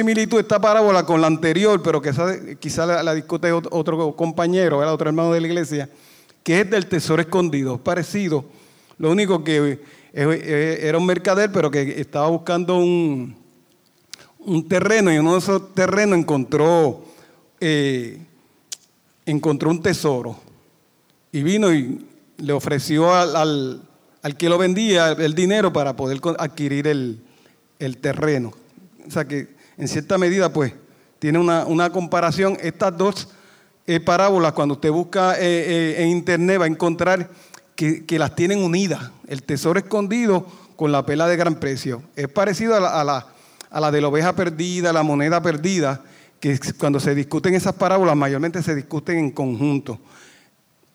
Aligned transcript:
similitud 0.00 0.38
esta 0.38 0.60
parábola 0.60 1.04
con 1.04 1.20
la 1.20 1.26
anterior, 1.26 1.82
pero 1.82 2.00
que 2.00 2.56
quizá 2.60 3.02
la, 3.02 3.14
discute 3.14 3.50
otro 3.50 4.14
compañero, 4.14 4.78
otro 4.78 5.08
hermano 5.08 5.32
de 5.32 5.40
la 5.40 5.48
iglesia, 5.48 5.90
que 6.44 6.60
es 6.60 6.70
del 6.70 6.86
tesoro 6.86 7.20
escondido, 7.20 7.78
parecido. 7.78 8.44
Lo 8.98 9.10
único 9.10 9.42
que 9.42 9.80
era 10.12 10.96
un 10.96 11.04
mercader, 11.04 11.50
pero 11.50 11.68
que 11.68 12.00
estaba 12.00 12.28
buscando 12.28 12.76
un, 12.76 13.34
un 14.38 14.68
terreno 14.68 15.12
y 15.12 15.18
uno 15.18 15.32
de 15.32 15.38
esos 15.40 15.74
terrenos 15.74 16.16
encontró, 16.16 17.02
eh, 17.58 18.24
encontró 19.26 19.68
un 19.68 19.82
tesoro. 19.82 20.38
Y 21.32 21.42
vino 21.42 21.74
y 21.74 22.06
le 22.36 22.52
ofreció 22.52 23.12
al, 23.12 23.82
al, 24.22 24.36
que 24.36 24.48
lo 24.48 24.58
vendía 24.58 25.10
el 25.10 25.34
dinero 25.34 25.72
para 25.72 25.96
poder 25.96 26.20
adquirir 26.38 26.86
el, 26.86 27.20
el 27.80 27.96
terreno. 27.96 28.52
O 29.04 29.10
sea 29.10 29.24
que 29.24 29.57
en 29.78 29.86
cierta 29.86 30.18
medida, 30.18 30.52
pues, 30.52 30.74
tiene 31.18 31.38
una, 31.38 31.90
comparación. 31.90 32.58
Estas 32.60 32.96
dos 32.96 33.28
eh, 33.86 34.00
parábolas, 34.00 34.52
cuando 34.52 34.74
usted 34.74 34.90
busca 34.90 35.36
eh, 35.36 35.38
eh, 35.40 36.02
en 36.02 36.08
internet, 36.08 36.60
va 36.60 36.64
a 36.64 36.68
encontrar 36.68 37.30
que, 37.74 38.04
las 38.18 38.34
tienen 38.34 38.62
unidas. 38.62 39.10
El 39.28 39.44
tesoro 39.44 39.78
escondido 39.78 40.46
con 40.76 40.90
la 40.90 41.06
pela 41.06 41.28
de 41.28 41.36
gran 41.36 41.56
precio. 41.56 42.02
Es 42.16 42.28
parecido 42.28 42.74
a 42.74 42.80
la, 42.80 43.26
a 43.70 43.80
la, 43.80 43.90
de 43.90 44.00
la 44.00 44.08
oveja 44.08 44.34
perdida, 44.34 44.92
la 44.92 45.04
moneda 45.04 45.40
perdida, 45.40 46.02
que 46.40 46.58
cuando 46.78 46.98
se 46.98 47.14
discuten 47.14 47.54
esas 47.54 47.74
parábolas, 47.74 48.16
mayormente 48.16 48.62
se 48.62 48.74
discuten 48.74 49.18
en 49.18 49.30
conjunto. 49.30 49.98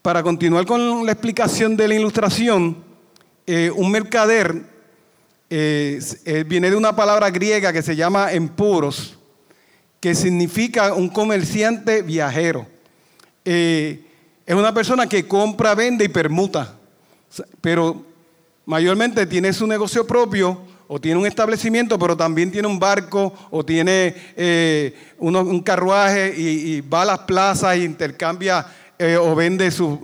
Para 0.02 0.21
continuar 0.23 0.65
con 0.65 1.05
la 1.05 1.12
explicación 1.13 1.77
de 1.77 1.88
la 1.88 1.95
ilustración, 1.95 2.84
un 3.76 3.91
mercader 3.91 4.73
eh, 5.55 6.43
viene 6.48 6.71
de 6.71 6.75
una 6.75 6.95
palabra 6.95 7.30
griega 7.30 7.71
que 7.71 7.84
se 7.84 7.95
llama 7.95 8.31
empuros, 8.31 9.20
que 9.99 10.16
significa 10.16 10.95
un 10.95 11.09
comerciante 11.09 12.02
viajero. 12.02 12.66
Eh, 13.46 14.04
es 14.48 14.55
una 14.55 14.74
persona 14.74 15.05
que 15.05 15.27
compra, 15.27 15.76
vende 15.76 16.05
y 16.05 16.07
permuta, 16.07 16.74
pero 17.62 18.04
mayormente 18.65 19.27
tiene 19.27 19.54
su 19.54 19.68
negocio 19.68 20.07
propio 20.07 20.59
o 20.87 20.99
tiene 20.99 21.20
un 21.20 21.27
establecimiento, 21.27 21.99
pero 21.99 22.18
también 22.18 22.51
tiene 22.51 22.68
un 22.68 22.79
barco 22.79 23.31
o 23.51 23.63
tiene 23.63 24.15
eh, 24.35 24.96
un 25.20 25.62
carruaje 25.62 26.34
y, 26.35 26.81
va 26.81 27.04
a 27.04 27.05
las 27.05 27.20
plazas 27.20 27.76
e 27.76 27.84
intercambia 27.84 28.65
o 29.21 29.35
vende 29.35 29.70
su, 29.70 30.01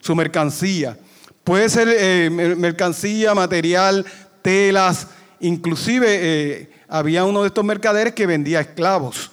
su 0.00 0.14
mercancía. 0.14 0.96
Puede 1.44 1.68
ser 1.68 2.30
mercancía, 2.30 3.34
material, 3.34 4.06
telas, 4.42 5.08
inclusive 5.40 6.06
eh, 6.08 6.70
había 6.88 7.24
uno 7.24 7.42
de 7.42 7.48
estos 7.48 7.64
mercaderes 7.64 8.14
que 8.14 8.26
vendía 8.26 8.60
esclavos. 8.60 9.30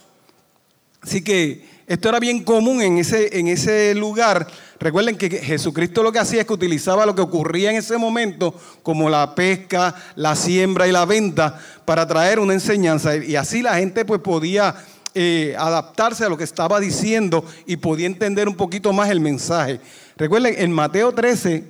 Así 1.00 1.22
que 1.22 1.66
esto 1.86 2.08
era 2.10 2.20
bien 2.20 2.44
común 2.44 2.82
en 2.82 2.98
ese, 2.98 3.38
en 3.38 3.48
ese 3.48 3.94
lugar. 3.94 4.46
Recuerden 4.78 5.16
que 5.16 5.30
Jesucristo 5.30 6.02
lo 6.02 6.12
que 6.12 6.18
hacía 6.18 6.42
es 6.42 6.46
que 6.46 6.52
utilizaba 6.52 7.06
lo 7.06 7.14
que 7.14 7.22
ocurría 7.22 7.70
en 7.70 7.76
ese 7.76 7.96
momento, 7.96 8.54
como 8.82 9.08
la 9.08 9.34
pesca, 9.34 9.94
la 10.14 10.36
siembra 10.36 10.86
y 10.86 10.92
la 10.92 11.06
venta, 11.06 11.58
para 11.84 12.06
traer 12.06 12.40
una 12.40 12.52
enseñanza. 12.52 13.16
Y 13.16 13.36
así 13.36 13.62
la 13.62 13.76
gente 13.76 14.04
pues 14.04 14.20
podía 14.20 14.74
eh, 15.14 15.56
adaptarse 15.58 16.24
a 16.24 16.28
lo 16.28 16.36
que 16.36 16.44
estaba 16.44 16.78
diciendo 16.78 17.44
y 17.66 17.76
podía 17.78 18.06
entender 18.06 18.48
un 18.48 18.54
poquito 18.54 18.92
más 18.92 19.08
el 19.08 19.20
mensaje. 19.20 19.80
Recuerden, 20.16 20.56
en 20.58 20.70
Mateo 20.70 21.12
13, 21.12 21.64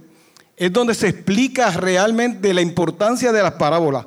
es 0.58 0.72
donde 0.72 0.94
se 0.94 1.08
explica 1.08 1.70
realmente 1.70 2.52
la 2.52 2.60
importancia 2.60 3.32
de 3.32 3.42
las 3.42 3.52
parábolas. 3.52 4.06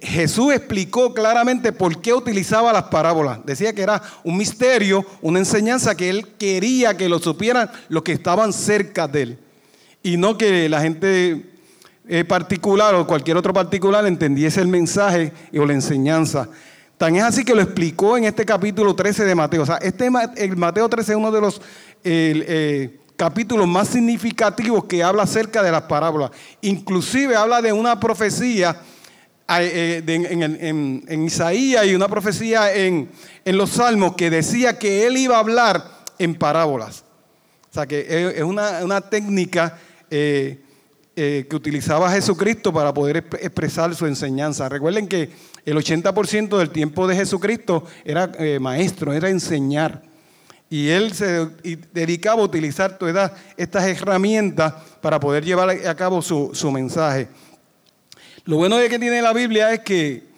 Jesús 0.00 0.52
explicó 0.52 1.14
claramente 1.14 1.72
por 1.72 2.00
qué 2.02 2.12
utilizaba 2.12 2.72
las 2.72 2.84
parábolas. 2.84 3.40
Decía 3.46 3.72
que 3.72 3.82
era 3.82 4.02
un 4.24 4.36
misterio, 4.36 5.06
una 5.22 5.38
enseñanza 5.38 5.94
que 5.94 6.10
él 6.10 6.26
quería 6.38 6.96
que 6.96 7.08
lo 7.08 7.18
supieran 7.18 7.70
los 7.88 8.02
que 8.02 8.12
estaban 8.12 8.52
cerca 8.52 9.08
de 9.08 9.22
él. 9.22 9.38
Y 10.02 10.16
no 10.16 10.36
que 10.36 10.68
la 10.68 10.82
gente 10.82 11.46
eh, 12.08 12.24
particular 12.24 12.94
o 12.94 13.06
cualquier 13.06 13.36
otro 13.36 13.52
particular 13.54 14.06
entendiese 14.06 14.60
el 14.60 14.68
mensaje 14.68 15.32
o 15.56 15.64
la 15.64 15.72
enseñanza. 15.72 16.48
Tan 16.98 17.16
es 17.16 17.22
así 17.22 17.44
que 17.44 17.54
lo 17.54 17.62
explicó 17.62 18.18
en 18.18 18.24
este 18.24 18.44
capítulo 18.44 18.94
13 18.94 19.24
de 19.24 19.34
Mateo. 19.34 19.62
O 19.62 19.66
sea, 19.66 19.76
este, 19.76 20.10
el 20.36 20.56
Mateo 20.58 20.86
13 20.86 21.12
es 21.12 21.16
uno 21.16 21.32
de 21.32 21.40
los 21.40 21.62
eh, 22.04 22.99
capítulos 23.20 23.68
más 23.68 23.88
significativos 23.88 24.84
que 24.84 25.02
habla 25.02 25.24
acerca 25.24 25.62
de 25.62 25.70
las 25.70 25.82
parábolas. 25.82 26.30
Inclusive 26.62 27.36
habla 27.36 27.60
de 27.60 27.70
una 27.70 28.00
profecía 28.00 28.80
eh, 29.58 30.02
en, 30.06 31.22
Isaías 31.26 31.84
y 31.84 31.94
una 31.94 32.08
profecía 32.08 32.74
en, 32.74 33.10
los 33.44 33.72
Salmos 33.72 34.16
que 34.16 34.30
decía 34.30 34.78
que 34.78 35.06
él 35.06 35.18
iba 35.18 35.36
a 35.36 35.40
hablar 35.40 35.84
en 36.18 36.34
parábolas. 36.34 37.04
O 37.70 37.74
sea 37.74 37.86
que 37.86 38.32
es 38.36 38.42
una, 38.42 39.02
técnica 39.02 39.78
eh, 40.10 40.58
eh, 41.14 41.46
que 41.46 41.56
utilizaba 41.56 42.10
Jesucristo 42.10 42.72
para 42.72 42.94
poder 42.94 43.18
expresar 43.18 43.94
su 43.94 44.06
enseñanza. 44.06 44.66
Recuerden 44.70 45.06
que 45.06 45.28
el 45.66 45.76
80% 45.76 46.56
del 46.56 46.70
tiempo 46.70 47.06
de 47.06 47.16
Jesucristo 47.16 47.84
era 48.02 48.32
maestro, 48.58 49.12
era 49.12 49.28
enseñar. 49.28 50.08
Y 50.70 50.88
él 50.88 51.12
se 51.12 51.48
dedicaba 51.92 52.42
a 52.42 52.44
utilizar 52.44 52.96
todas 52.96 53.32
estas 53.56 53.84
herramientas 53.84 54.72
para 55.00 55.18
poder 55.18 55.44
llevar 55.44 55.68
a 55.68 55.94
cabo 55.96 56.22
su, 56.22 56.70
mensaje. 56.72 57.28
Lo 58.44 58.56
bueno 58.56 58.76
de 58.76 58.88
que 58.88 58.98
tiene 58.98 59.20
la 59.20 59.32
Biblia 59.32 59.72
es 59.72 59.80
que, 59.80 60.30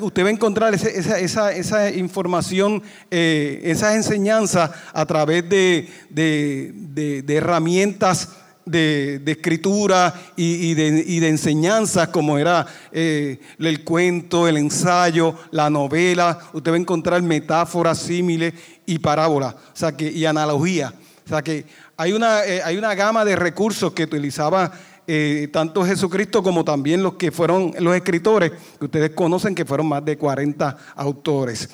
usted 0.00 0.22
va 0.22 0.28
a 0.28 0.30
encontrar 0.30 0.74
esa, 0.74 1.90
información, 1.92 2.82
eh, 3.10 3.62
esas 3.64 3.96
enseñanzas 3.96 4.70
a 4.92 5.06
través 5.06 5.48
de, 5.48 5.88
de 6.10 7.34
herramientas 7.34 8.28
de, 8.70 9.22
escritura 9.26 10.14
y, 10.36 10.74
de, 10.74 11.28
enseñanzas 11.28 12.08
como 12.08 12.38
era 12.38 12.66
eh, 12.92 13.40
el 13.58 13.84
cuento, 13.84 14.46
el 14.46 14.56
ensayo, 14.56 15.34
la 15.50 15.70
novela. 15.70 16.38
Usted 16.52 16.70
va 16.70 16.76
a 16.76 16.80
encontrar 16.80 17.22
metáforas, 17.22 17.98
símiles 17.98 18.54
y 18.86 18.98
parábolas, 18.98 19.54
o 19.54 19.76
sea 19.76 19.96
que, 19.96 20.10
y 20.10 20.24
analogía. 20.24 20.92
O 21.24 21.28
sea 21.28 21.42
que 21.42 21.64
hay 21.96 22.12
una, 22.12 22.44
eh, 22.44 22.62
hay 22.62 22.76
una 22.76 22.94
gama 22.94 23.24
de 23.24 23.36
recursos 23.36 23.92
que 23.92 24.04
utilizaba 24.04 24.72
eh, 25.06 25.48
tanto 25.52 25.84
Jesucristo 25.84 26.42
como 26.42 26.64
también 26.64 27.02
los 27.02 27.14
que 27.14 27.32
fueron 27.32 27.74
los 27.78 27.96
escritores, 27.96 28.52
que 28.78 28.84
ustedes 28.84 29.10
conocen 29.10 29.54
que 29.54 29.64
fueron 29.64 29.86
más 29.88 30.04
de 30.04 30.16
40 30.16 30.76
autores. 30.96 31.68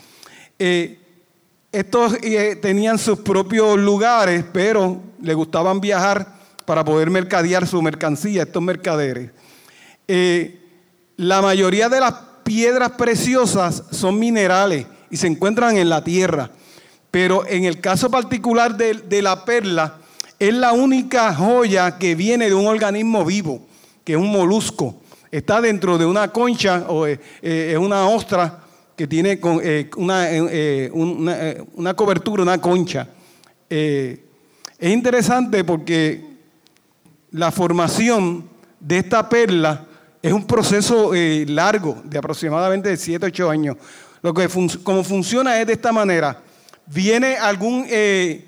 estos 1.73 2.17
tenían 2.63 2.99
sus 2.99 3.19
propios 3.19 3.77
lugares, 3.77 4.45
pero 4.53 5.01
le 5.21 5.35
gustaban 5.35 5.81
viajar 5.81 6.44
para 6.65 6.85
poder 6.85 7.11
mercadear 7.11 7.67
su 7.67 7.81
mercancía, 7.83 8.43
estos 8.43 8.63
mercaderes. 8.63 9.31
Eh, 10.09 10.61
la 11.17 11.43
mayoría 11.43 11.89
de 11.89 12.01
las 12.01 12.15
piedras 12.43 12.93
preciosas 12.93 13.85
son 13.91 14.19
minerales 14.19 14.87
y 15.11 15.17
se 15.17 15.27
encuentran 15.27 15.77
en 15.77 15.89
la 15.89 16.03
tierra, 16.03 16.51
pero 17.11 17.47
en 17.47 17.65
el 17.65 17.81
caso 17.81 18.11
particular 18.11 18.77
de, 18.77 19.23
la 19.23 19.45
perla, 19.45 19.99
es 20.39 20.53
la 20.53 20.73
única 20.73 21.35
joya 21.35 21.99
que 21.99 22.15
viene 22.15 22.49
de 22.49 22.55
un 22.55 22.67
organismo 22.67 23.25
vivo, 23.25 23.67
que 24.03 24.15
es 24.15 24.19
un 24.19 24.31
molusco. 24.31 25.01
Está 25.31 25.61
dentro 25.61 25.99
de 25.99 26.07
una 26.07 26.29
concha 26.29 26.87
o 26.89 27.07
eh, 27.07 27.21
eh, 27.43 27.71
es 27.73 27.79
una 27.79 28.07
ostra 28.09 28.61
que 28.97 29.07
tiene 29.07 29.41
una, 29.97 30.29
una, 30.93 31.95
cobertura, 31.95 32.43
una 32.43 32.61
concha. 32.61 33.09
es 33.69 34.19
interesante 34.81 35.65
porque 35.65 36.34
la 37.35 37.51
formación 37.51 38.49
de 38.79 38.99
esta 38.99 39.29
perla 39.29 39.85
es 40.23 40.33
un 40.33 40.47
proceso 40.47 41.13
eh, 41.15 41.45
largo, 41.49 42.01
de 42.05 42.17
aproximadamente 42.17 42.97
7, 42.97 43.27
8 43.27 43.51
años. 43.51 43.77
Lo 44.23 44.33
que 44.33 44.49
como 44.85 45.03
funciona 45.03 45.61
es 45.61 45.67
de 45.67 45.73
esta 45.73 45.93
manera. 45.93 46.41
Viene 46.87 47.37
algún 47.37 47.87
eh, 47.89 48.45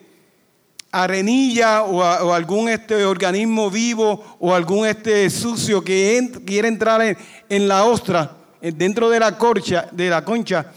arenilla 0.93 1.83
o, 1.83 2.33
algún 2.33 2.69
este, 2.69 3.05
organismo 3.05 3.73
vivo 3.73 4.37
o 4.39 4.55
algún 4.55 4.87
este, 4.87 5.29
sucio 5.31 5.83
que 5.83 6.31
quiere 6.47 6.69
entrar 6.69 7.17
en, 7.49 7.69
la 7.69 7.85
ostra, 7.85 8.37
dentro 8.61 9.11
de 9.11 9.19
la, 9.19 9.37
corcha, 9.37 9.89
de 9.91 10.11
la 10.11 10.25
concha. 10.25 10.71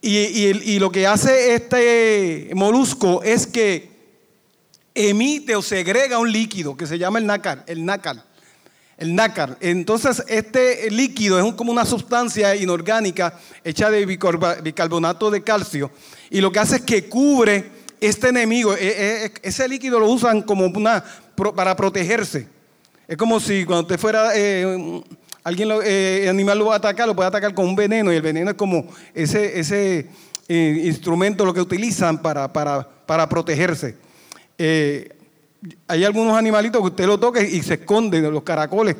Y, 0.00 0.16
y 0.16 0.78
lo 0.80 0.90
que 0.90 1.06
hace 1.06 1.54
este 1.54 2.50
molusco 2.54 3.22
es 3.22 3.46
que 3.46 3.97
emite 4.98 5.54
o 5.54 5.62
segrega 5.62 6.18
un 6.18 6.30
líquido 6.30 6.76
que 6.76 6.86
se 6.86 6.98
llama 6.98 7.18
el 7.18 7.26
nácar, 7.26 7.64
el 7.66 7.84
nácar. 7.84 8.24
El 8.96 9.14
nácar. 9.14 9.56
Entonces, 9.60 10.24
este 10.26 10.90
líquido 10.90 11.38
es 11.38 11.54
como 11.54 11.70
una 11.70 11.84
sustancia 11.84 12.56
inorgánica 12.56 13.38
hecha 13.62 13.90
de 13.90 14.04
bicarbonato 14.04 15.30
de 15.30 15.42
calcio 15.42 15.92
y 16.30 16.40
lo 16.40 16.50
que 16.50 16.58
hace 16.58 16.76
es 16.76 16.82
que 16.82 17.08
cubre 17.08 17.70
este 18.00 18.30
enemigo. 18.30 18.74
E, 18.74 18.88
e, 18.88 19.26
e, 19.26 19.32
ese 19.42 19.68
líquido 19.68 20.00
lo 20.00 20.10
usan 20.10 20.42
como 20.42 20.66
una 20.66 21.04
para 21.54 21.76
protegerse. 21.76 22.48
Es 23.06 23.16
como 23.16 23.40
si 23.40 23.64
cuando 23.64 23.82
usted 23.82 23.98
fuera 23.98 24.32
eh, 24.34 25.02
alguien 25.44 25.70
eh, 25.84 26.20
el 26.24 26.28
animal 26.28 26.58
lo 26.58 26.66
va 26.66 26.74
a 26.74 26.78
atacar, 26.78 27.06
lo 27.06 27.16
puede 27.16 27.28
atacar 27.28 27.54
con 27.54 27.66
un 27.66 27.76
veneno 27.76 28.12
y 28.12 28.16
el 28.16 28.22
veneno 28.22 28.50
es 28.50 28.56
como 28.56 28.86
ese, 29.14 29.58
ese 29.58 30.08
eh, 30.48 30.82
instrumento 30.84 31.44
lo 31.44 31.54
que 31.54 31.60
utilizan 31.60 32.20
para, 32.20 32.52
para, 32.52 33.28
protegerse. 33.28 33.96
Eh, 34.58 35.14
hay 35.86 36.04
algunos 36.04 36.36
animalitos 36.36 36.80
que 36.82 36.88
usted 36.88 37.06
lo 37.06 37.18
toque 37.18 37.48
y 37.48 37.62
se 37.62 37.74
esconden, 37.74 38.30
los 38.30 38.42
caracoles. 38.42 38.96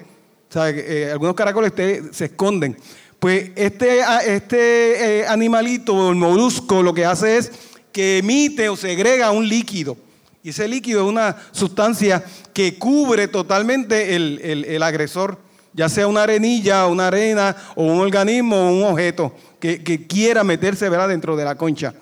Sea, 0.48 0.64
algunos 1.12 1.34
caracoles 1.34 1.72
se 2.12 2.24
esconden. 2.24 2.76
Pues 3.18 3.50
este, 3.56 4.00
este 4.26 5.26
animalito, 5.26 6.10
el 6.10 6.16
molusco, 6.16 6.82
lo 6.82 6.94
que 6.94 7.04
hace 7.04 7.38
es 7.38 7.50
que 7.92 8.18
emite 8.18 8.68
o 8.68 8.76
segrega 8.76 9.32
un 9.32 9.48
líquido. 9.48 9.96
Y 10.42 10.50
ese 10.50 10.68
líquido 10.68 11.02
es 11.02 11.08
una 11.08 11.36
sustancia 11.50 12.24
que 12.52 12.78
cubre 12.78 13.26
totalmente 13.26 14.14
el, 14.14 14.82
agresor, 14.82 15.38
ya 15.72 15.88
sea 15.88 16.06
una 16.06 16.22
arenilla, 16.22 16.86
una 16.86 17.08
arena, 17.08 17.56
o 17.74 17.84
un 17.84 18.00
organismo, 18.00 18.56
o 18.56 18.70
un 18.70 18.84
objeto 18.84 19.34
que, 19.58 20.06
quiera 20.08 20.44
meterse 20.44 20.88
dentro 20.88 21.36
de 21.36 21.44
la 21.44 21.56
concha. 21.56 21.94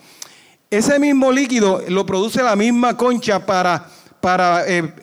Ese 0.69 0.99
mismo 0.99 1.31
líquido 1.31 1.83
lo 1.87 2.05
produce 2.05 2.43
la 2.43 2.55
misma 2.55 2.97
concha 2.97 3.45
para, 3.45 3.89
para 4.19 4.67
eh, 4.67 4.93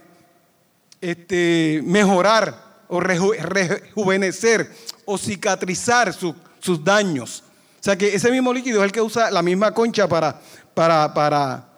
este, 1.00 1.80
mejorar 1.84 2.62
o 2.88 3.00
rejuvenecer 3.00 4.70
o 5.04 5.16
cicatrizar 5.16 6.12
sus 6.12 6.84
daños. 6.84 7.42
O 7.80 7.84
sea 7.84 7.96
que 7.96 8.14
ese 8.14 8.30
mismo 8.30 8.52
líquido 8.52 8.80
es 8.80 8.86
el 8.86 8.92
que 8.92 9.02
usa 9.02 9.30
la 9.30 9.42
misma 9.42 9.72
concha 9.72 10.08
para, 10.08 10.40
para, 10.74 11.12
para 11.12 11.74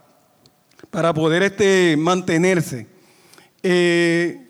para 0.90 1.12
poder 1.12 1.42
este, 1.42 1.94
mantenerse. 1.98 2.86
Eh, 3.62 4.45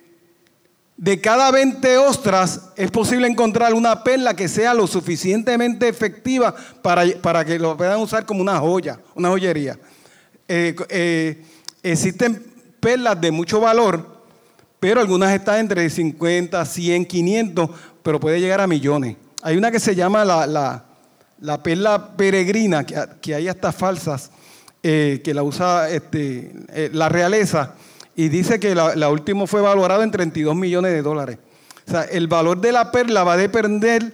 de 0.96 1.20
cada 1.20 1.50
20 1.50 1.98
ostras 1.98 2.70
es 2.74 2.90
posible 2.90 3.28
encontrar 3.28 3.74
una 3.74 4.02
perla 4.02 4.34
que 4.34 4.48
sea 4.48 4.72
lo 4.72 4.86
suficientemente 4.86 5.88
efectiva 5.88 6.54
para, 6.82 7.04
para 7.20 7.44
que 7.44 7.58
lo 7.58 7.76
puedan 7.76 8.00
usar 8.00 8.24
como 8.24 8.40
una 8.40 8.58
joya, 8.58 8.98
una 9.14 9.28
joyería. 9.28 9.78
Eh, 10.48 10.74
eh, 10.88 11.44
existen 11.82 12.42
perlas 12.80 13.20
de 13.20 13.30
mucho 13.30 13.60
valor, 13.60 14.24
pero 14.80 15.00
algunas 15.00 15.34
están 15.34 15.60
entre 15.60 15.88
50, 15.90 16.64
100, 16.64 17.04
500, 17.04 17.70
pero 18.02 18.18
puede 18.18 18.40
llegar 18.40 18.60
a 18.60 18.66
millones. 18.66 19.16
Hay 19.42 19.56
una 19.56 19.70
que 19.70 19.80
se 19.80 19.94
llama 19.94 20.24
la, 20.24 20.46
la, 21.38 21.62
perla 21.62 22.16
peregrina, 22.16 22.86
que, 22.86 22.96
que 23.20 23.34
hay 23.34 23.48
hasta 23.48 23.70
falsas, 23.70 24.30
eh, 24.82 25.20
que 25.22 25.34
la 25.34 25.42
usa 25.42 25.90
este, 25.90 26.52
la 26.92 27.08
realeza 27.08 27.74
y 28.16 28.30
dice 28.30 28.58
que 28.58 28.74
la, 28.74 29.08
última 29.10 29.46
fue 29.46 29.60
valorada 29.60 30.02
en 30.02 30.10
32 30.10 30.56
millones 30.56 30.92
de 30.92 31.02
dólares. 31.02 31.38
O 31.86 31.90
sea, 31.90 32.02
el 32.02 32.26
valor 32.26 32.60
de 32.60 32.72
la 32.72 32.90
perla 32.90 33.22
va 33.24 33.34
a 33.34 33.36
depender 33.36 34.10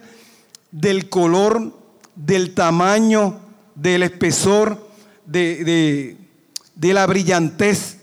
del 0.71 1.07
color, 1.07 1.71
del 2.13 2.53
tamaño, 2.53 3.39
del 3.75 4.03
espesor, 4.03 4.77
de, 5.25 6.17
la 6.81 7.07
brillantez. 7.07 7.97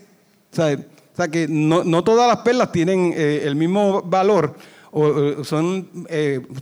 O 0.51 0.55
sea, 0.55 1.27
que 1.29 1.47
no, 1.47 2.03
todas 2.03 2.27
las 2.27 2.37
perlas 2.37 2.71
tienen 2.71 3.13
eh, 3.15 3.43
el 3.45 3.55
mismo 3.55 4.01
valor, 4.01 4.55
o, 4.91 5.43
son, 5.43 5.87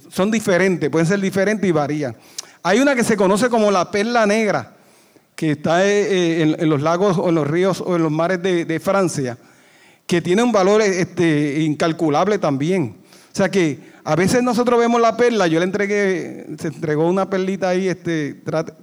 son 0.09 0.30
diferentes, 0.30 0.89
pueden 0.89 1.07
ser 1.07 1.21
diferentes 1.21 1.68
y 1.68 1.71
varían. 1.71 2.15
Hay 2.62 2.81
una 2.81 2.94
que 2.94 3.06
se 3.06 3.15
conoce 3.15 3.50
como 3.50 3.71
la 3.71 3.89
perla 3.89 4.25
negra 4.25 4.75
que 5.39 5.51
está 5.51 5.88
eh, 5.88 6.41
eh, 6.41 6.56
en, 6.59 6.69
los 6.69 6.81
lagos 6.81 7.18
o 7.18 7.30
en 7.30 7.36
los 7.36 7.47
ríos 7.47 7.80
o 7.80 7.95
en 7.95 8.03
los 8.03 8.12
mares 8.12 8.44
de, 8.44 8.80
Francia, 8.81 9.38
que 10.06 10.21
tiene 10.21 10.44
un 10.44 10.51
valor 10.51 10.81
este, 10.81 11.62
incalculable 11.62 12.39
también. 12.39 12.97
O 13.31 13.36
sea 13.38 13.47
que 13.47 13.80
a 14.03 14.18
veces 14.18 14.44
nosotros 14.44 14.77
vemos 14.77 15.00
la 15.00 15.15
perla, 15.15 15.47
yo 15.47 15.59
le 15.59 15.63
entregué, 15.63 16.45
se 16.59 16.68
entregó 16.68 17.07
una 17.07 17.30
perlita 17.30 17.69
ahí, 17.69 17.88
este, 17.88 18.33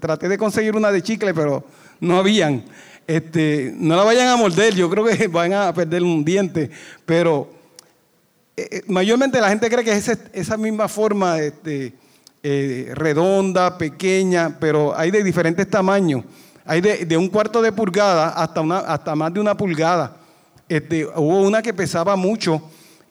traté, 0.00 0.28
de 0.30 0.38
conseguir 0.38 0.74
una 0.74 0.90
de 0.90 1.02
chicle, 1.02 1.34
pero 1.34 1.62
no 2.00 2.16
habían. 2.16 2.64
Este, 3.06 3.74
no 3.76 3.94
la 3.94 4.04
vayan 4.04 4.28
a 4.28 4.36
morder, 4.36 4.74
yo 4.74 4.88
creo 4.88 5.04
que 5.04 5.28
van 5.28 5.52
a 5.52 5.74
perder 5.74 6.02
un 6.02 6.24
diente, 6.24 6.70
pero 7.04 7.50
eh, 8.56 8.80
mayormente 8.86 9.42
la 9.42 9.50
gente 9.50 9.68
cree 9.68 9.84
que 9.84 9.92
es 9.92 10.10
esa 10.32 10.56
misma 10.56 10.88
forma 10.88 11.38
este, 11.38 11.92
redonda, 12.42 13.76
pequeña, 13.76 14.56
pero 14.58 14.96
hay 14.96 15.10
de 15.10 15.22
diferentes 15.22 15.68
tamaños. 15.68 16.24
Hay 16.66 16.80
de, 16.80 17.16
un 17.16 17.28
cuarto 17.28 17.62
de 17.62 17.70
pulgada 17.70 18.30
hasta, 18.30 18.60
una, 18.60 18.78
hasta 18.78 19.14
más 19.14 19.32
de 19.32 19.40
una 19.40 19.56
pulgada. 19.56 20.16
Este, 20.68 21.06
hubo 21.06 21.42
una 21.42 21.62
que 21.62 21.72
pesaba 21.72 22.16
mucho 22.16 22.60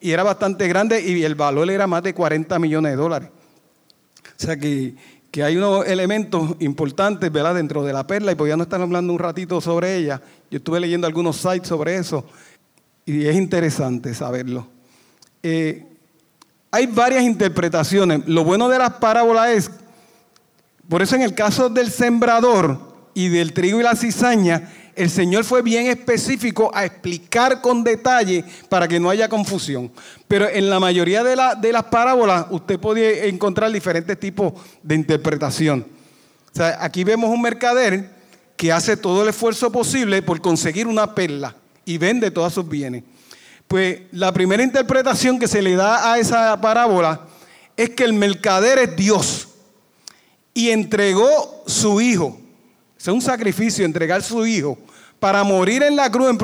y 0.01 0.11
era 0.11 0.23
bastante 0.23 0.67
grande 0.67 1.01
y 1.01 1.23
el 1.23 1.35
valor 1.35 1.69
era 1.71 1.87
más 1.87 2.03
de 2.03 2.13
40 2.13 2.59
millones 2.59 2.91
de 2.91 2.97
dólares. 2.97 3.29
O 3.29 4.43
sea 4.43 4.57
que, 4.57 4.95
hay 5.41 5.57
unos 5.57 5.85
elementos 5.85 6.55
importantes 6.59 7.29
¿verdad? 7.29 7.55
dentro 7.55 7.83
de 7.83 7.91
la 7.91 8.07
perla 8.07 8.31
y 8.31 8.35
podíamos 8.35 8.67
estar 8.67 8.81
hablando 8.81 9.11
un 9.11 9.19
ratito 9.19 9.59
sobre 9.59 9.97
ella. 9.97 10.21
Yo 10.49 10.57
estuve 10.57 10.79
leyendo 10.79 11.07
algunos 11.07 11.35
sites 11.37 11.67
sobre 11.67 11.95
eso 11.95 12.25
y 13.05 13.25
es 13.25 13.35
interesante 13.35 14.13
saberlo. 14.13 14.67
Eh, 15.43 15.85
hay 16.71 16.87
varias 16.87 17.23
interpretaciones. 17.23 18.27
Lo 18.27 18.43
bueno 18.43 18.69
de 18.69 18.79
las 18.79 18.93
parábolas 18.93 19.49
es, 19.49 19.71
por 20.87 21.01
eso 21.01 21.15
en 21.15 21.21
el 21.21 21.33
caso 21.33 21.69
del 21.69 21.91
sembrador, 21.91 22.94
y 23.15 23.29
del 23.29 23.53
trigo 23.53 23.79
y 23.79 23.83
la 23.83 23.95
cizaña, 23.95 24.69
el 24.93 25.09
Señor 25.09 25.45
fue 25.45 25.61
bien 25.61 25.87
específico 25.87 26.69
a 26.73 26.85
explicar 26.85 27.61
con 27.61 27.83
detalle 27.83 28.43
para 28.69 28.87
que 28.87 28.99
no 28.99 29.09
haya 29.09 29.29
confusión. 29.29 29.91
Pero 30.27 30.47
en 30.47 30.69
la 30.69 30.79
mayoría 30.79 31.23
de, 31.23 31.35
las 31.35 31.83
parábolas 31.85 32.45
usted 32.51 32.77
puede 32.77 33.27
encontrar 33.27 33.71
diferentes 33.71 34.19
tipos 34.19 34.53
de 34.83 34.95
interpretación. 34.95 35.87
O 36.51 36.55
sea, 36.55 36.77
aquí 36.81 37.03
vemos 37.03 37.29
un 37.29 37.41
mercader 37.41 38.09
que 38.57 38.71
hace 38.71 38.95
todo 38.95 39.23
el 39.23 39.29
esfuerzo 39.29 39.71
posible 39.71 40.21
por 40.21 40.41
conseguir 40.41 40.85
una 40.85 41.15
perla 41.15 41.55
y 41.85 41.97
vende 41.97 42.31
todos 42.31 42.53
sus 42.53 42.67
bienes. 42.67 43.03
Pues 43.67 44.01
la 44.11 44.33
primera 44.33 44.61
interpretación 44.61 45.39
que 45.39 45.47
se 45.47 45.61
le 45.61 45.75
da 45.75 46.11
a 46.11 46.19
esa 46.19 46.59
parábola 46.59 47.21
es 47.77 47.91
que 47.91 48.03
el 48.03 48.13
mercader 48.13 48.77
es 48.77 48.95
Dios 48.95 49.47
y 50.53 50.69
entregó 50.69 51.63
su 51.65 51.99
hijo 51.99 52.39
es 53.11 53.13
un 53.13 53.21
sacrificio 53.21 53.85
entregar 53.85 54.21
su 54.23 54.45
hijo 54.45 54.77
para 55.19 55.43
morir 55.43 55.83
en 55.83 55.95
la 55.95 56.11
cruz 56.11 56.29
en 56.29 56.37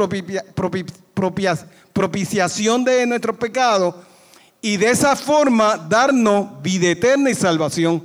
propiciación 1.93 2.83
de 2.83 3.05
nuestros 3.05 3.37
pecados 3.37 3.95
y 4.61 4.77
de 4.77 4.91
esa 4.91 5.15
forma 5.15 5.77
darnos 5.77 6.61
vida 6.61 6.89
eterna 6.89 7.29
y 7.29 7.35
salvación. 7.35 7.95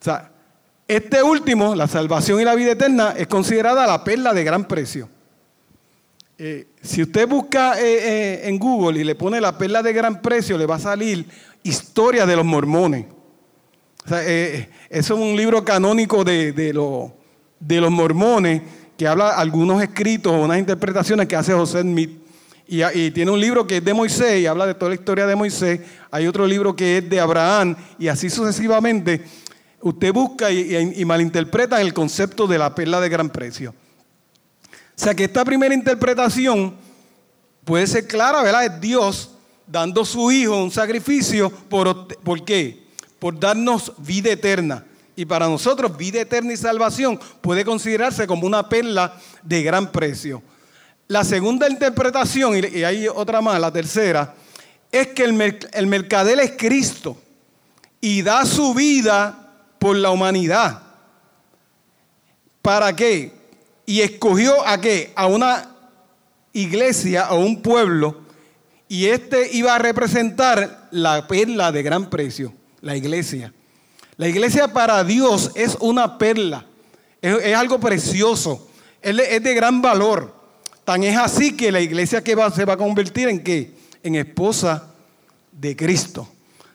O 0.00 0.04
sea, 0.04 0.30
este 0.86 1.22
último, 1.22 1.74
la 1.74 1.88
salvación 1.88 2.40
y 2.40 2.44
la 2.44 2.54
vida 2.54 2.72
eterna, 2.72 3.14
es 3.16 3.26
considerada 3.26 3.86
la 3.86 4.04
perla 4.04 4.32
de 4.32 4.44
gran 4.44 4.68
precio. 4.68 5.08
Eh, 6.38 6.68
si 6.82 7.02
usted 7.02 7.26
busca 7.26 7.80
eh, 7.80 7.84
eh, 7.84 8.48
en 8.48 8.58
Google 8.58 9.00
y 9.00 9.04
le 9.04 9.14
pone 9.14 9.40
la 9.40 9.56
perla 9.56 9.82
de 9.82 9.94
gran 9.94 10.20
precio, 10.20 10.58
le 10.58 10.66
va 10.66 10.74
a 10.74 10.80
salir 10.80 11.26
historia 11.62 12.26
de 12.26 12.36
los 12.36 12.44
mormones. 12.44 13.06
Eso 14.08 14.68
es 14.88 15.10
un 15.10 15.36
libro 15.36 15.64
canónico 15.64 16.24
de, 16.24 16.52
de, 16.52 16.72
de 17.60 17.80
los 17.80 17.90
mormones 17.90 18.62
que 18.96 19.06
habla 19.06 19.30
algunos 19.30 19.82
escritos 19.82 20.32
o 20.32 20.40
unas 20.40 20.58
interpretaciones 20.58 21.26
que 21.26 21.36
hace 21.36 21.52
José 21.52 21.82
Smith. 21.82 22.22
Y, 22.68 23.10
tiene 23.12 23.30
un 23.30 23.40
libro 23.40 23.66
que 23.66 23.76
es 23.76 23.84
de 23.84 23.94
Moisés 23.94 24.40
y 24.40 24.46
habla 24.46 24.66
de 24.66 24.74
toda 24.74 24.88
la 24.88 24.96
historia 24.96 25.26
de 25.26 25.36
Moisés. 25.36 25.80
Hay 26.10 26.26
otro 26.26 26.46
libro 26.46 26.74
que 26.74 26.98
es 26.98 27.08
de 27.08 27.20
Abraham 27.20 27.76
y 27.98 28.08
así 28.08 28.28
sucesivamente. 28.28 29.24
Usted 29.80 30.12
busca 30.12 30.50
y, 30.50 31.04
malinterpreta 31.04 31.80
el 31.80 31.94
concepto 31.94 32.46
de 32.46 32.58
la 32.58 32.74
perla 32.74 33.00
de 33.00 33.08
gran 33.08 33.30
precio. 33.30 33.70
O 33.70 35.04
sea 35.04 35.14
que 35.14 35.24
esta 35.24 35.44
primera 35.44 35.74
interpretación 35.74 36.74
puede 37.64 37.86
ser 37.86 38.06
clara, 38.08 38.42
¿verdad? 38.42 38.64
Es 38.64 38.80
Dios 38.80 39.30
dando 39.66 40.04
su 40.04 40.32
hijo 40.32 40.60
un 40.60 40.70
sacrificio. 40.70 41.50
¿Por, 41.50 42.08
¿por 42.18 42.44
qué? 42.44 42.85
Por 43.18 43.38
darnos 43.38 43.92
vida 43.98 44.30
eterna. 44.30 44.84
Y 45.14 45.24
para 45.24 45.48
nosotros 45.48 45.96
vida 45.96 46.20
eterna 46.20 46.52
y 46.52 46.56
salvación 46.56 47.18
puede 47.40 47.64
considerarse 47.64 48.26
como 48.26 48.46
una 48.46 48.68
perla 48.68 49.16
de 49.42 49.62
gran 49.62 49.90
precio. 49.90 50.42
La 51.08 51.24
segunda 51.24 51.68
interpretación, 51.70 52.56
y 52.56 52.82
hay 52.82 53.06
otra 53.08 53.40
más, 53.40 53.60
la 53.60 53.72
tercera, 53.72 54.34
es 54.90 55.08
que 55.08 55.24
el, 55.24 55.86
mercader 55.86 56.40
es 56.40 56.52
Cristo 56.56 57.16
y 58.00 58.22
da 58.22 58.44
su 58.44 58.74
vida 58.74 59.52
por 59.78 59.96
la 59.96 60.10
humanidad. 60.10 60.82
¿Para 62.60 62.94
qué? 62.94 63.32
Y 63.86 64.00
escogió 64.00 64.66
a 64.66 64.80
qué? 64.80 65.12
A 65.14 65.26
una 65.26 65.76
iglesia 66.52 67.30
o 67.30 67.38
un 67.38 67.62
pueblo 67.62 68.22
y 68.88 69.06
este 69.06 69.50
iba 69.52 69.74
a 69.74 69.78
representar 69.78 70.88
la 70.90 71.26
perla 71.26 71.70
de 71.70 71.82
gran 71.82 72.08
precio, 72.08 72.52
la 72.80 72.96
iglesia. 72.96 73.52
La 74.16 74.28
iglesia 74.28 74.72
para 74.72 75.04
Dios 75.04 75.52
es 75.54 75.76
una 75.80 76.16
perla, 76.16 76.64
es, 77.20 77.54
algo 77.54 77.78
precioso, 77.78 78.68
es 79.02 79.42
de, 79.42 79.54
gran 79.54 79.82
valor. 79.82 80.34
Tan 80.84 81.02
es 81.02 81.16
así 81.16 81.56
que 81.56 81.72
la 81.72 81.80
iglesia 81.80 82.22
que 82.22 82.34
va, 82.34 82.50
se 82.50 82.64
va 82.64 82.74
a 82.74 82.76
convertir 82.76 83.28
en 83.28 83.42
qué? 83.42 83.74
En 84.02 84.14
esposa 84.14 84.94
de 85.52 85.76
Cristo. 85.76 86.28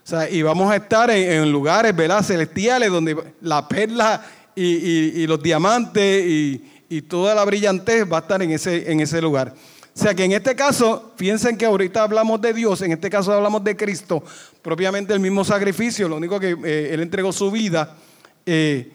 sea, 0.03 0.29
y 0.29 0.41
vamos 0.41 0.71
a 0.71 0.75
estar 0.75 1.09
en, 1.09 1.51
lugares 1.51 1.95
¿verdad? 1.95 2.23
celestiales 2.23 2.91
donde 2.91 3.15
la 3.41 3.67
perla 3.67 4.23
y, 4.55 5.25
los 5.25 5.41
diamantes 5.41 6.25
y, 6.27 7.01
toda 7.07 7.33
la 7.33 7.45
brillantez 7.45 8.05
va 8.11 8.17
a 8.17 8.19
estar 8.19 8.43
en 8.43 8.51
ese, 8.51 8.91
en 8.91 8.99
ese 8.99 9.21
lugar. 9.21 9.55
O 9.93 9.99
sea 9.99 10.15
que 10.15 10.23
en 10.23 10.31
este 10.31 10.55
caso, 10.55 11.11
piensen 11.17 11.57
que 11.57 11.65
ahorita 11.65 12.03
hablamos 12.03 12.39
de 12.41 12.53
Dios, 12.53 12.81
en 12.81 12.93
este 12.93 13.09
caso 13.09 13.33
hablamos 13.33 13.63
de 13.63 13.75
Cristo, 13.75 14.23
propiamente 14.61 15.13
el 15.13 15.19
mismo 15.19 15.43
sacrificio, 15.43 16.07
lo 16.07 16.15
único 16.15 16.39
que 16.39 16.55
eh, 16.63 16.93
Él 16.93 17.01
entregó 17.01 17.33
su 17.33 17.51
vida 17.51 17.97
eh, 18.45 18.93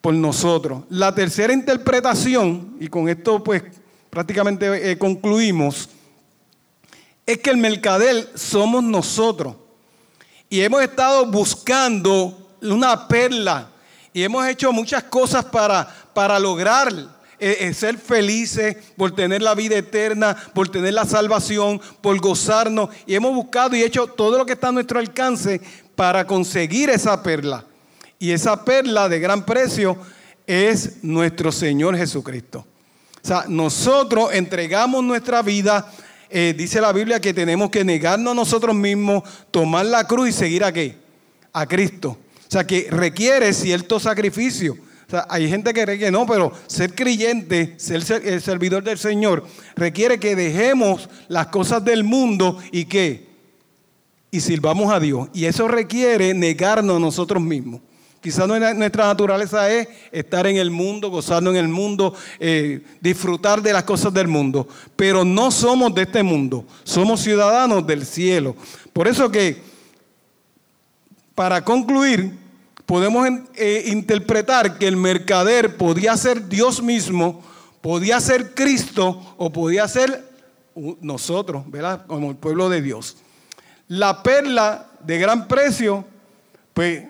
por 0.00 0.12
nosotros. 0.12 0.82
La 0.90 1.14
tercera 1.14 1.52
interpretación, 1.52 2.76
y 2.80 2.88
con 2.88 3.08
esto 3.08 3.44
pues 3.44 3.62
prácticamente 4.10 4.90
eh, 4.90 4.98
concluimos, 4.98 5.88
es 7.24 7.38
que 7.38 7.50
el 7.50 7.56
mercader 7.56 8.28
somos 8.34 8.82
nosotros. 8.82 9.54
Y 10.50 10.60
hemos 10.60 10.82
estado 10.82 11.26
buscando 11.26 12.56
una 12.60 13.08
perla 13.08 13.70
y 14.12 14.22
hemos 14.22 14.46
hecho 14.46 14.72
muchas 14.72 15.04
cosas 15.04 15.44
para, 15.44 15.88
para 16.12 16.38
lograr 16.38 16.92
eh, 17.38 17.56
eh, 17.60 17.74
ser 17.74 17.98
felices, 17.98 18.76
por 18.96 19.14
tener 19.14 19.42
la 19.42 19.54
vida 19.54 19.76
eterna, 19.76 20.36
por 20.54 20.68
tener 20.68 20.94
la 20.94 21.04
salvación, 21.04 21.80
por 22.00 22.18
gozarnos. 22.20 22.90
Y 23.06 23.14
hemos 23.14 23.34
buscado 23.34 23.76
y 23.76 23.82
hecho 23.82 24.06
todo 24.06 24.38
lo 24.38 24.46
que 24.46 24.52
está 24.54 24.68
a 24.68 24.72
nuestro 24.72 24.98
alcance 24.98 25.60
para 25.94 26.26
conseguir 26.26 26.90
esa 26.90 27.22
perla. 27.22 27.64
Y 28.18 28.30
esa 28.30 28.64
perla 28.64 29.08
de 29.08 29.20
gran 29.20 29.44
precio 29.44 29.96
es 30.46 31.02
nuestro 31.02 31.52
Señor 31.52 31.96
Jesucristo. 31.96 32.66
O 33.22 33.26
sea, 33.26 33.44
nosotros 33.48 34.32
entregamos 34.32 35.02
nuestra 35.02 35.42
vida 35.42 35.90
eh, 36.36 36.52
dice 36.52 36.80
la 36.80 36.92
Biblia 36.92 37.20
que 37.20 37.32
tenemos 37.32 37.70
que 37.70 37.84
negarnos 37.84 38.32
a 38.32 38.34
nosotros 38.34 38.74
mismos, 38.74 39.22
tomar 39.52 39.86
la 39.86 40.04
cruz 40.04 40.30
y 40.30 40.32
seguir 40.32 40.64
a 40.64 40.72
qué? 40.72 40.96
A 41.52 41.64
Cristo. 41.64 42.08
O 42.08 42.50
sea, 42.50 42.66
que 42.66 42.88
requiere 42.90 43.52
cierto 43.52 44.00
sacrificio. 44.00 44.76
Hay 45.28 45.48
gente 45.48 45.72
que 45.72 45.82
cree 45.82 45.98
que 45.98 46.10
no, 46.10 46.26
pero 46.26 46.52
ser 46.66 46.94
creyente, 46.94 47.74
ser 47.78 48.02
el 48.24 48.40
servidor 48.40 48.82
del 48.82 48.98
Señor, 48.98 49.44
requiere 49.76 50.18
que 50.18 50.34
dejemos 50.34 51.08
las 51.28 51.48
cosas 51.48 51.84
del 51.84 52.04
mundo 52.04 52.58
y 52.72 52.86
que 52.86 53.34
y 54.34 54.40
sirvamos 54.40 54.92
a 54.92 54.98
Dios. 54.98 55.28
Y 55.32 55.44
eso 55.44 55.68
requiere 55.68 56.34
negarnos 56.34 56.96
a 56.96 57.00
nosotros 57.00 57.40
mismos. 57.40 57.80
Quizás 58.20 58.48
nuestra 58.48 59.06
naturaleza 59.06 59.70
es 59.70 59.86
estar 60.10 60.46
en 60.48 60.56
el 60.56 60.72
mundo, 60.72 61.08
gozarnos 61.08 61.52
en 61.52 61.60
el 61.60 61.68
mundo, 61.68 62.14
eh, 62.40 62.82
disfrutar 63.00 63.62
de 63.62 63.72
las 63.72 63.84
cosas 63.84 64.12
del 64.12 64.26
mundo. 64.26 64.66
Pero 64.96 65.24
no 65.24 65.52
somos 65.52 65.94
de 65.94 66.02
este 66.02 66.22
mundo, 66.24 66.64
somos 66.82 67.20
ciudadanos 67.20 67.86
del 67.86 68.04
cielo. 68.04 68.56
Por 68.92 69.06
eso 69.06 69.30
que, 69.30 69.62
para 71.36 71.62
concluir, 71.62 72.32
podemos 72.86 73.28
eh, 73.54 73.84
interpretar 73.86 74.78
que 74.78 74.86
el 74.86 74.96
mercader 74.96 75.76
podía 75.76 76.16
ser 76.16 76.48
Dios 76.48 76.82
mismo, 76.82 77.42
podía 77.80 78.20
ser 78.20 78.54
Cristo 78.54 79.34
o 79.36 79.52
podía 79.52 79.86
ser 79.88 80.32
nosotros, 81.00 81.70
¿verdad? 81.70 82.06
Como 82.06 82.30
el 82.30 82.36
pueblo 82.36 82.68
de 82.68 82.82
Dios. 82.82 83.16
La 83.88 84.22
perla 84.22 84.86
de 85.00 85.18
gran 85.18 85.46
precio, 85.46 86.04
pues 86.72 87.04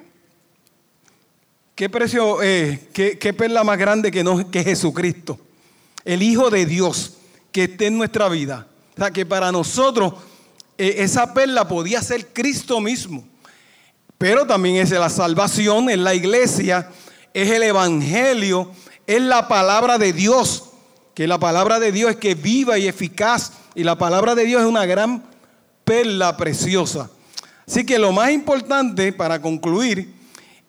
¿Qué 1.74 1.90
precio, 1.90 2.40
eh, 2.40 2.88
qué, 2.92 3.32
perla 3.32 3.64
más 3.64 3.76
grande 3.78 4.12
que, 4.12 4.22
no, 4.22 4.48
que 4.48 4.62
Jesucristo? 4.62 5.40
El 6.04 6.22
Hijo 6.22 6.48
de 6.48 6.66
Dios 6.66 7.14
que 7.50 7.64
esté 7.64 7.86
en 7.86 7.98
nuestra 7.98 8.28
vida. 8.28 8.68
O 8.94 8.96
sea, 8.96 9.10
que 9.10 9.26
para 9.26 9.50
nosotros 9.50 10.14
eh, 10.78 10.96
esa 10.98 11.34
perla 11.34 11.66
podía 11.66 12.00
ser 12.00 12.28
Cristo 12.28 12.80
mismo. 12.80 13.24
Pero 14.24 14.46
también 14.46 14.76
es 14.76 14.90
la 14.90 15.10
salvación, 15.10 15.90
es 15.90 15.98
la 15.98 16.14
iglesia, 16.14 16.88
es 17.34 17.50
el 17.50 17.62
Evangelio, 17.62 18.70
es 19.06 19.20
la 19.20 19.48
palabra 19.48 19.98
de 19.98 20.14
Dios. 20.14 20.70
Que 21.12 21.26
la 21.26 21.38
palabra 21.38 21.78
de 21.78 21.92
Dios 21.92 22.12
es 22.12 22.16
que 22.16 22.34
viva 22.34 22.78
y 22.78 22.88
eficaz. 22.88 23.52
Y 23.74 23.84
la 23.84 23.98
palabra 23.98 24.34
de 24.34 24.44
Dios 24.44 24.62
es 24.62 24.66
una 24.66 24.86
gran 24.86 25.22
perla 25.84 26.38
preciosa. 26.38 27.10
Así 27.68 27.84
que 27.84 27.98
lo 27.98 28.12
más 28.12 28.30
importante 28.30 29.12
para 29.12 29.42
concluir 29.42 30.14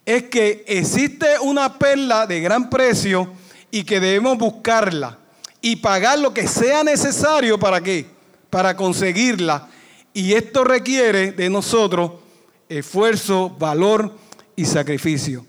es 0.06 0.24
que 0.24 0.66
existe 0.68 1.40
una 1.40 1.80
perla 1.80 2.28
de 2.28 2.42
gran 2.42 2.70
precio 2.70 3.32
y 3.72 3.86
que 3.86 4.02
debemos 4.02 4.38
buscarla 4.38 5.18
y 5.62 5.78
pagar 5.78 6.20
lo 6.20 6.34
que 6.34 6.46
sea 6.50 6.84
necesario 6.84 7.58
para 7.58 7.80
qué? 7.80 8.06
Para 8.50 8.76
conseguirla. 8.76 9.70
Y 10.14 10.34
esto 10.34 10.66
requiere 10.66 11.32
de 11.32 11.50
nosotros 11.50 12.25
esfuerzo, 12.70 13.50
valor 13.50 14.12
y 14.56 14.66
sacrificio. 14.66 15.46